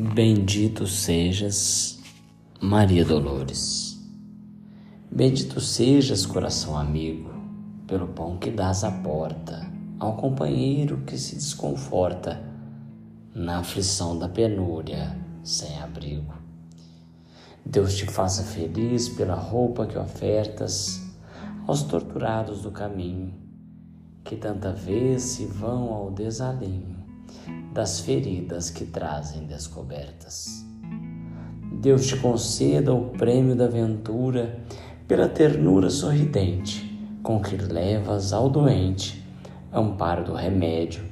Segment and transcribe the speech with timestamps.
[0.00, 1.98] Bendito sejas,
[2.60, 3.98] Maria Dolores.
[5.10, 7.34] Bendito sejas, coração amigo,
[7.84, 9.68] pelo pão que dás à porta
[9.98, 12.40] ao companheiro que se desconforta
[13.34, 16.32] na aflição da penúria, sem abrigo.
[17.66, 21.02] Deus te faça feliz pela roupa que ofertas
[21.66, 23.34] aos torturados do caminho,
[24.22, 26.97] que tanta vez se vão ao desalinho
[27.72, 30.64] das feridas que trazem descobertas.
[31.80, 34.58] Deus te conceda o prêmio da ventura
[35.06, 36.88] pela ternura sorridente
[37.22, 39.24] com que levas ao doente
[39.72, 41.02] amparo do remédio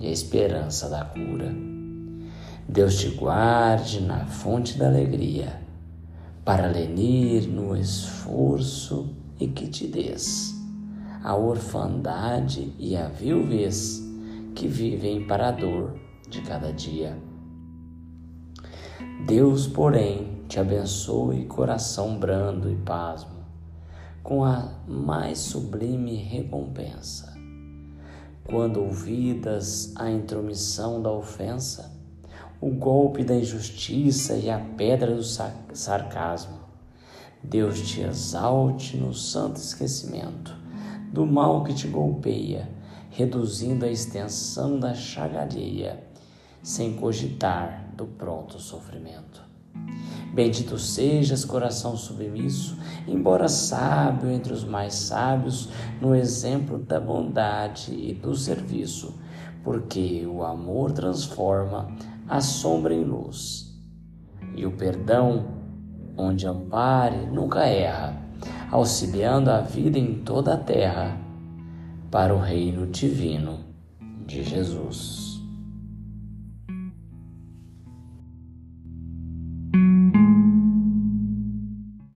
[0.00, 1.54] e a esperança da cura.
[2.68, 5.60] Deus te guarde na fonte da alegria,
[6.44, 10.56] para lenir no esforço e que te des
[11.26, 14.00] a orfandade e a viuvez
[14.56, 15.94] que vivem para a dor
[16.30, 17.16] de cada dia.
[19.26, 23.44] Deus, porém, te abençoe coração brando e pasmo,
[24.22, 27.36] com a mais sublime recompensa.
[28.44, 31.94] Quando ouvidas a intromissão da ofensa,
[32.58, 36.60] o golpe da injustiça e a pedra do sarcasmo,
[37.42, 40.56] Deus te exalte no santo esquecimento
[41.12, 42.74] do mal que te golpeia,
[43.16, 46.06] reduzindo a extensão da chagaria
[46.62, 49.42] sem cogitar do pronto sofrimento.
[50.34, 52.76] Bendito sejas, coração submisso,
[53.08, 59.18] embora sábio entre os mais sábios, no exemplo da bondade e do serviço,
[59.64, 61.90] porque o amor transforma
[62.28, 63.74] a sombra em luz.
[64.54, 65.46] E o perdão,
[66.18, 68.14] onde ampare, nunca erra,
[68.70, 71.24] auxiliando a vida em toda a terra,
[72.10, 73.60] para o reino divino
[74.26, 75.25] de Jesus.